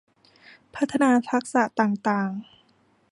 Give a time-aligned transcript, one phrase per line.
[0.75, 2.29] พัฒนาทักษะต่างต่าง